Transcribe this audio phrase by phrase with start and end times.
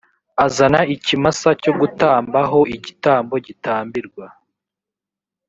[0.45, 4.25] azana ikimasa cyo gutamba ho igitambo gitambirwa